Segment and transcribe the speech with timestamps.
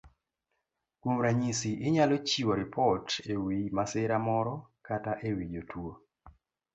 [0.99, 4.53] Kuom ranyisi, inyalo chiwo ripot e wi masira moro
[4.87, 5.91] kata e wi jotuo.